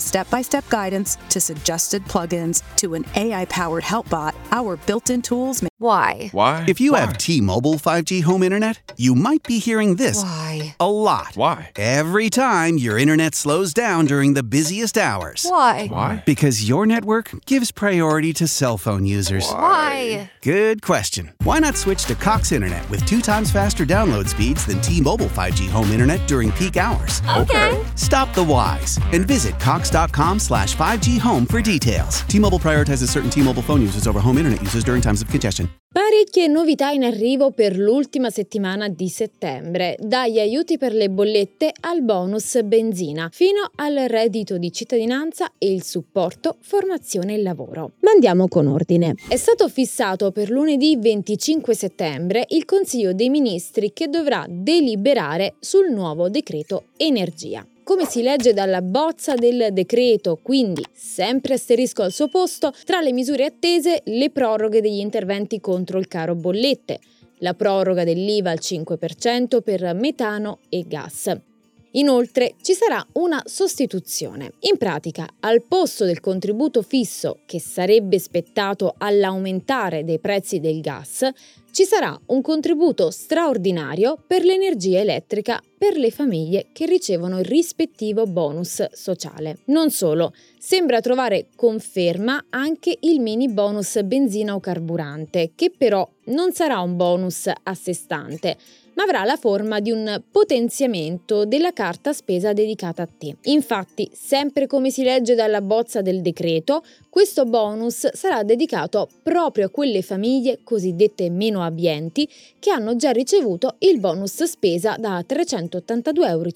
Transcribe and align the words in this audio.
step 0.00 0.28
by 0.30 0.42
step 0.42 0.68
guidance 0.68 1.16
to 1.30 1.40
suggested 1.40 2.04
plugins 2.04 2.62
to 2.76 2.94
an 2.94 3.04
AI 3.16 3.44
powered 3.46 3.84
help 3.84 4.08
bot, 4.08 4.34
our 4.52 4.76
built 4.86 5.10
in 5.10 5.22
tools 5.22 5.60
make 5.62 5.70
Why? 5.78 6.28
Why? 6.32 6.64
If 6.68 6.80
you 6.80 6.92
Why? 6.92 7.00
have 7.00 7.18
T-Mobile 7.18 7.74
5G 7.74 8.22
home 8.22 8.42
internet, 8.42 8.92
you 8.96 9.14
might 9.14 9.42
be 9.42 9.58
hearing 9.58 9.96
this 9.96 10.22
Why? 10.22 10.76
a 10.80 10.90
lot. 10.90 11.32
Why? 11.34 11.72
Every 11.76 12.30
time 12.30 12.78
your 12.78 12.98
internet 12.98 13.34
slows 13.34 13.74
down 13.74 14.06
during 14.06 14.34
the 14.34 14.42
busiest 14.42 14.96
hours. 14.96 15.44
Why? 15.48 15.88
Why? 15.88 16.22
Because 16.24 16.68
your 16.68 16.86
network 16.86 17.30
gives 17.46 17.72
priority 17.72 18.32
to 18.34 18.46
cell 18.46 18.78
phone 18.78 19.04
users. 19.04 19.50
Why? 19.50 20.30
Good 20.42 20.80
question. 20.82 21.32
Why 21.42 21.58
not 21.58 21.76
switch 21.76 22.04
to 22.06 22.14
Cox 22.14 22.52
Internet 22.52 22.88
with 22.88 23.04
two 23.04 23.20
times 23.20 23.50
faster 23.50 23.84
download 23.84 24.28
speeds 24.28 24.64
than 24.66 24.80
T-Mobile 24.80 25.26
5G 25.26 25.68
home 25.68 25.90
internet 25.90 26.26
during 26.28 26.52
peak 26.52 26.76
hours? 26.76 27.20
Okay. 27.36 27.84
Stop 27.96 28.32
the 28.34 28.44
whys 28.44 28.98
and 29.12 29.26
visit 29.26 29.58
cox.com 29.84 30.38
slash 30.38 30.76
5G 30.76 31.18
home 31.20 31.46
for 31.46 31.60
details. 31.60 32.22
T-Mobile 32.28 32.58
prioritizes 32.58 33.10
certain 33.10 33.30
T-Mobile 33.30 33.62
phone 33.62 33.82
users 33.82 34.06
over 34.06 34.20
home 34.20 34.38
internet 34.38 34.60
users 34.62 34.84
during 34.84 35.02
times 35.02 35.20
of 35.20 35.28
congestion. 35.28 35.68
Parecchie 35.94 36.48
novità 36.48 36.90
in 36.90 37.04
arrivo 37.04 37.52
per 37.52 37.78
l'ultima 37.78 38.28
settimana 38.28 38.88
di 38.88 39.08
settembre, 39.08 39.96
dagli 40.00 40.40
aiuti 40.40 40.76
per 40.76 40.92
le 40.92 41.08
bollette 41.08 41.72
al 41.82 42.02
bonus 42.02 42.60
benzina, 42.64 43.28
fino 43.30 43.70
al 43.76 43.94
reddito 44.08 44.58
di 44.58 44.72
cittadinanza 44.72 45.52
e 45.56 45.72
il 45.72 45.84
supporto 45.84 46.56
formazione 46.62 47.34
e 47.34 47.42
lavoro. 47.42 47.92
Ma 48.00 48.10
andiamo 48.10 48.48
con 48.48 48.66
ordine. 48.66 49.14
È 49.28 49.36
stato 49.36 49.68
fissato 49.68 50.32
per 50.32 50.50
lunedì 50.50 50.96
25 50.96 51.74
settembre 51.76 52.44
il 52.48 52.64
Consiglio 52.64 53.12
dei 53.12 53.28
Ministri 53.28 53.92
che 53.92 54.08
dovrà 54.08 54.44
deliberare 54.48 55.54
sul 55.60 55.92
nuovo 55.92 56.28
decreto 56.28 56.86
energia. 56.96 57.64
Come 57.84 58.06
si 58.06 58.22
legge 58.22 58.54
dalla 58.54 58.80
bozza 58.80 59.34
del 59.34 59.68
decreto, 59.70 60.38
quindi 60.42 60.82
sempre 60.90 61.52
asterisco 61.52 62.00
al 62.00 62.12
suo 62.12 62.28
posto, 62.28 62.72
tra 62.86 63.02
le 63.02 63.12
misure 63.12 63.44
attese 63.44 64.00
le 64.04 64.30
proroghe 64.30 64.80
degli 64.80 65.00
interventi 65.00 65.60
contro 65.60 65.98
il 65.98 66.08
caro 66.08 66.34
bollette, 66.34 66.98
la 67.40 67.52
proroga 67.52 68.02
dell'IVA 68.02 68.52
al 68.52 68.58
5% 68.58 69.60
per 69.60 69.94
metano 69.94 70.60
e 70.70 70.84
gas. 70.88 71.53
Inoltre 71.96 72.54
ci 72.60 72.74
sarà 72.74 73.06
una 73.12 73.40
sostituzione. 73.44 74.54
In 74.60 74.78
pratica, 74.78 75.28
al 75.40 75.62
posto 75.62 76.04
del 76.04 76.18
contributo 76.18 76.82
fisso 76.82 77.38
che 77.46 77.60
sarebbe 77.60 78.18
spettato 78.18 78.94
all'aumentare 78.98 80.02
dei 80.02 80.18
prezzi 80.18 80.58
del 80.58 80.80
gas, 80.80 81.28
ci 81.70 81.84
sarà 81.84 82.18
un 82.26 82.40
contributo 82.40 83.10
straordinario 83.10 84.16
per 84.26 84.44
l'energia 84.44 85.00
elettrica 85.00 85.60
per 85.76 85.96
le 85.96 86.10
famiglie 86.10 86.66
che 86.72 86.86
ricevono 86.86 87.38
il 87.38 87.44
rispettivo 87.44 88.26
bonus 88.26 88.90
sociale. 88.92 89.58
Non 89.66 89.90
solo, 89.90 90.32
sembra 90.58 91.00
trovare 91.00 91.48
conferma 91.54 92.46
anche 92.50 92.96
il 93.00 93.20
mini 93.20 93.48
bonus 93.48 94.02
benzina 94.02 94.54
o 94.54 94.60
carburante, 94.60 95.52
che 95.54 95.72
però 95.76 96.08
non 96.26 96.52
sarà 96.52 96.80
un 96.80 96.96
bonus 96.96 97.50
a 97.62 97.74
sé 97.74 97.92
stante, 97.92 98.56
ma 98.94 99.02
avrà 99.04 99.24
la 99.24 99.36
forma 99.36 99.80
di 99.80 99.90
un 99.90 100.22
potenziamento 100.30 101.44
della 101.44 101.72
carta 101.72 102.12
spesa 102.12 102.52
dedicata 102.52 103.02
a 103.02 103.08
te. 103.08 103.36
Infatti, 103.42 104.10
sempre 104.12 104.66
come 104.66 104.90
si 104.90 105.02
legge 105.02 105.34
dalla 105.34 105.60
bozza 105.60 106.02
del 106.02 106.20
decreto, 106.22 106.84
questo 107.08 107.44
bonus 107.44 108.12
sarà 108.12 108.42
dedicato 108.42 109.08
proprio 109.22 109.66
a 109.66 109.70
quelle 109.70 110.02
famiglie 110.02 110.60
cosiddette 110.64 111.30
meno 111.30 111.62
abbienti 111.62 112.28
che 112.58 112.70
hanno 112.70 112.96
già 112.96 113.10
ricevuto 113.10 113.76
il 113.78 114.00
bonus 114.00 114.42
spesa 114.44 114.96
da 114.98 115.24
382,50 115.26 116.28
euro. 116.28 116.50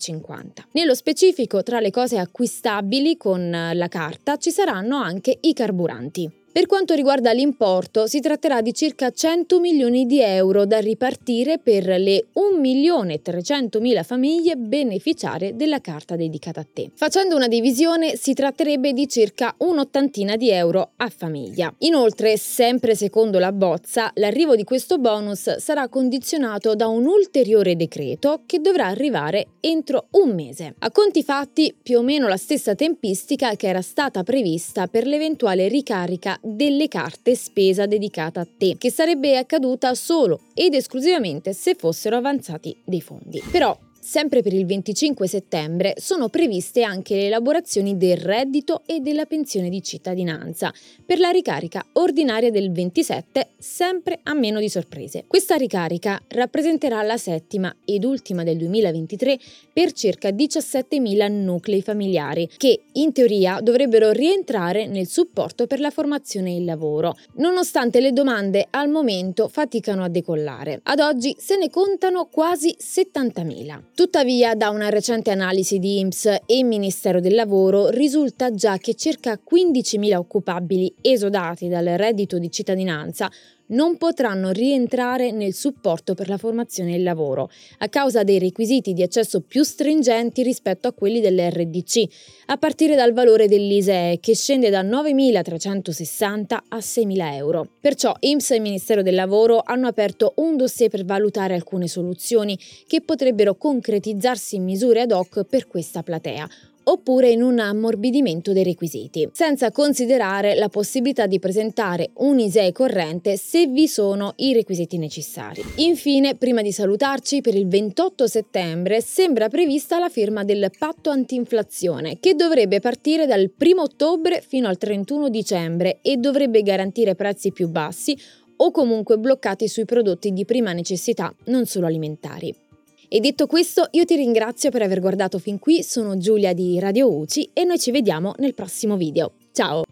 Nello 0.72 0.94
specifico, 0.94 1.62
tra 1.62 1.80
le 1.80 1.90
cose 1.90 2.18
acquistabili 2.18 3.16
con 3.16 3.50
la 3.50 3.88
carta 3.88 4.36
ci 4.36 4.50
saranno 4.50 4.96
anche 4.96 5.36
i 5.40 5.52
carburanti. 5.52 6.46
Per 6.58 6.66
quanto 6.66 6.94
riguarda 6.94 7.30
l'importo, 7.30 8.08
si 8.08 8.18
tratterà 8.18 8.62
di 8.62 8.74
circa 8.74 9.12
100 9.12 9.60
milioni 9.60 10.06
di 10.06 10.20
euro 10.20 10.66
da 10.66 10.80
ripartire 10.80 11.60
per 11.60 11.86
le 11.86 12.30
1.300.000 12.34 14.02
famiglie 14.02 14.56
beneficiarie 14.56 15.54
della 15.54 15.80
carta 15.80 16.16
dedicata 16.16 16.58
a 16.58 16.66
te. 16.68 16.90
Facendo 16.92 17.36
una 17.36 17.46
divisione, 17.46 18.16
si 18.16 18.34
tratterebbe 18.34 18.92
di 18.92 19.06
circa 19.06 19.54
un'ottantina 19.58 20.34
di 20.34 20.50
euro 20.50 20.94
a 20.96 21.08
famiglia. 21.16 21.72
Inoltre, 21.78 22.36
sempre 22.36 22.96
secondo 22.96 23.38
la 23.38 23.52
bozza, 23.52 24.10
l'arrivo 24.14 24.56
di 24.56 24.64
questo 24.64 24.98
bonus 24.98 25.58
sarà 25.58 25.86
condizionato 25.88 26.74
da 26.74 26.88
un 26.88 27.06
ulteriore 27.06 27.76
decreto 27.76 28.40
che 28.46 28.58
dovrà 28.58 28.86
arrivare 28.86 29.46
entro 29.60 30.08
un 30.14 30.34
mese. 30.34 30.74
A 30.80 30.90
conti 30.90 31.22
fatti, 31.22 31.72
più 31.80 31.98
o 31.98 32.02
meno 32.02 32.26
la 32.26 32.36
stessa 32.36 32.74
tempistica 32.74 33.54
che 33.54 33.68
era 33.68 33.80
stata 33.80 34.24
prevista 34.24 34.88
per 34.88 35.06
l'eventuale 35.06 35.68
ricarica 35.68 36.36
delle 36.56 36.88
carte 36.88 37.34
spesa 37.34 37.86
dedicata 37.86 38.40
a 38.40 38.46
te, 38.46 38.76
che 38.78 38.90
sarebbe 38.90 39.36
accaduta 39.36 39.94
solo 39.94 40.40
ed 40.54 40.74
esclusivamente 40.74 41.52
se 41.52 41.74
fossero 41.74 42.16
avanzati 42.16 42.76
dei 42.84 43.00
fondi. 43.00 43.42
Però 43.50 43.76
Sempre 44.08 44.40
per 44.40 44.54
il 44.54 44.64
25 44.64 45.28
settembre 45.28 45.92
sono 45.98 46.30
previste 46.30 46.82
anche 46.82 47.14
le 47.14 47.26
elaborazioni 47.26 47.98
del 47.98 48.16
reddito 48.16 48.80
e 48.86 49.00
della 49.00 49.26
pensione 49.26 49.68
di 49.68 49.82
cittadinanza 49.82 50.72
per 51.04 51.18
la 51.18 51.28
ricarica 51.28 51.84
ordinaria 51.92 52.50
del 52.50 52.72
27, 52.72 53.48
sempre 53.58 54.18
a 54.22 54.32
meno 54.32 54.60
di 54.60 54.70
sorprese. 54.70 55.24
Questa 55.26 55.56
ricarica 55.56 56.18
rappresenterà 56.28 57.02
la 57.02 57.18
settima 57.18 57.76
ed 57.84 58.02
ultima 58.04 58.44
del 58.44 58.56
2023 58.56 59.38
per 59.74 59.92
circa 59.92 60.30
17.000 60.30 61.30
nuclei 61.30 61.82
familiari 61.82 62.48
che 62.56 62.84
in 62.92 63.12
teoria 63.12 63.60
dovrebbero 63.60 64.10
rientrare 64.12 64.86
nel 64.86 65.06
supporto 65.06 65.66
per 65.66 65.80
la 65.80 65.90
formazione 65.90 66.52
e 66.52 66.56
il 66.56 66.64
lavoro, 66.64 67.14
nonostante 67.34 68.00
le 68.00 68.14
domande 68.14 68.68
al 68.70 68.88
momento 68.88 69.48
faticano 69.48 70.02
a 70.02 70.08
decollare. 70.08 70.80
Ad 70.84 71.00
oggi 71.00 71.36
se 71.38 71.58
ne 71.58 71.68
contano 71.68 72.24
quasi 72.32 72.74
70.000. 72.74 73.96
Tuttavia, 73.98 74.54
da 74.54 74.70
una 74.70 74.90
recente 74.90 75.32
analisi 75.32 75.80
di 75.80 75.98
IMSS 75.98 76.42
e 76.46 76.62
Ministero 76.62 77.18
del 77.18 77.34
Lavoro 77.34 77.88
risulta 77.88 78.54
già 78.54 78.78
che 78.78 78.94
circa 78.94 79.40
15.000 79.44 80.14
occupabili 80.14 80.94
esodati 81.00 81.66
dal 81.66 81.84
reddito 81.84 82.38
di 82.38 82.48
cittadinanza 82.48 83.28
non 83.68 83.96
potranno 83.96 84.50
rientrare 84.50 85.30
nel 85.30 85.54
supporto 85.54 86.14
per 86.14 86.28
la 86.28 86.36
formazione 86.38 86.92
e 86.92 86.96
il 86.96 87.02
lavoro, 87.02 87.50
a 87.78 87.88
causa 87.88 88.22
dei 88.22 88.38
requisiti 88.38 88.92
di 88.92 89.02
accesso 89.02 89.40
più 89.40 89.62
stringenti 89.62 90.42
rispetto 90.42 90.88
a 90.88 90.92
quelli 90.92 91.20
dell'RDC, 91.20 92.04
a 92.46 92.56
partire 92.56 92.94
dal 92.94 93.12
valore 93.12 93.48
dell'ISEE 93.48 94.20
che 94.20 94.34
scende 94.34 94.70
da 94.70 94.82
9.360 94.82 96.58
a 96.68 96.78
6.000 96.78 97.34
euro. 97.34 97.68
Perciò 97.80 98.14
IMSS 98.18 98.50
e 98.52 98.60
Ministero 98.60 99.02
del 99.02 99.14
Lavoro 99.14 99.62
hanno 99.64 99.86
aperto 99.86 100.32
un 100.36 100.56
dossier 100.56 100.90
per 100.90 101.04
valutare 101.04 101.54
alcune 101.54 101.88
soluzioni 101.88 102.58
che 102.86 103.00
potrebbero 103.00 103.54
concretizzarsi 103.54 104.56
in 104.56 104.64
misure 104.64 105.02
ad 105.02 105.12
hoc 105.12 105.44
per 105.44 105.66
questa 105.66 106.02
platea, 106.02 106.48
oppure 106.88 107.30
in 107.30 107.42
un 107.42 107.58
ammorbidimento 107.58 108.52
dei 108.52 108.64
requisiti, 108.64 109.28
senza 109.32 109.70
considerare 109.70 110.54
la 110.54 110.68
possibilità 110.68 111.26
di 111.26 111.38
presentare 111.38 112.10
un 112.16 112.38
ISEE 112.38 112.72
corrente 112.72 113.36
se 113.36 113.66
vi 113.66 113.86
sono 113.88 114.32
i 114.36 114.52
requisiti 114.52 114.98
necessari. 114.98 115.62
Infine, 115.76 116.34
prima 116.36 116.62
di 116.62 116.72
salutarci, 116.72 117.40
per 117.40 117.54
il 117.54 117.68
28 117.68 118.26
settembre 118.26 119.00
sembra 119.00 119.48
prevista 119.48 119.98
la 119.98 120.08
firma 120.08 120.44
del 120.44 120.70
patto 120.78 121.10
antinflazione, 121.10 122.18
che 122.20 122.34
dovrebbe 122.34 122.80
partire 122.80 123.26
dal 123.26 123.50
1 123.58 123.82
ottobre 123.82 124.42
fino 124.46 124.68
al 124.68 124.78
31 124.78 125.28
dicembre 125.28 125.98
e 126.02 126.16
dovrebbe 126.16 126.62
garantire 126.62 127.14
prezzi 127.14 127.52
più 127.52 127.68
bassi 127.68 128.16
o 128.60 128.70
comunque 128.70 129.18
bloccati 129.18 129.68
sui 129.68 129.84
prodotti 129.84 130.32
di 130.32 130.44
prima 130.44 130.72
necessità, 130.72 131.32
non 131.44 131.66
solo 131.66 131.86
alimentari. 131.86 132.67
E 133.10 133.20
detto 133.20 133.46
questo, 133.46 133.88
io 133.92 134.04
ti 134.04 134.16
ringrazio 134.16 134.68
per 134.70 134.82
aver 134.82 135.00
guardato 135.00 135.38
fin 135.38 135.58
qui, 135.58 135.82
sono 135.82 136.18
Giulia 136.18 136.52
di 136.52 136.78
Radio 136.78 137.10
UCI 137.10 137.52
e 137.54 137.64
noi 137.64 137.78
ci 137.78 137.90
vediamo 137.90 138.34
nel 138.36 138.52
prossimo 138.52 138.98
video. 138.98 139.32
Ciao! 139.52 139.84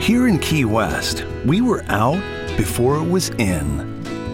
Here 0.00 0.26
in 0.26 0.38
Key 0.38 0.64
West, 0.64 1.26
we 1.44 1.60
were 1.60 1.84
out 1.90 2.22
before 2.56 2.96
it 2.96 3.06
was 3.06 3.28
in. 3.36 3.84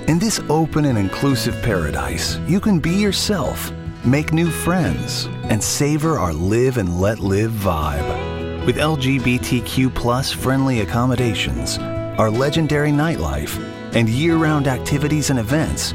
In 0.06 0.20
this 0.20 0.40
open 0.48 0.84
and 0.84 0.96
inclusive 0.96 1.60
paradise, 1.60 2.38
you 2.46 2.60
can 2.60 2.78
be 2.78 2.90
yourself, 2.90 3.72
make 4.04 4.32
new 4.32 4.48
friends, 4.48 5.28
and 5.48 5.60
savor 5.60 6.16
our 6.16 6.32
live 6.32 6.78
and 6.78 7.00
let 7.00 7.18
live 7.18 7.50
vibe. 7.50 8.64
With 8.64 8.76
LGBTQ 8.76 9.92
friendly 10.36 10.82
accommodations, 10.82 11.78
our 12.16 12.30
legendary 12.30 12.92
nightlife, 12.92 13.58
and 13.92 14.08
year 14.08 14.36
round 14.36 14.68
activities 14.68 15.30
and 15.30 15.38
events, 15.40 15.94